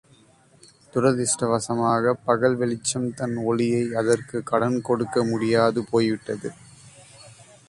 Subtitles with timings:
[0.93, 6.51] துரதிர்ஷ்டவசமாகப் பகல் வெளிச்சம் தன் ஒளியை அதற்குக் கடன் கொடுக்க முடியாது போய்விட்டது.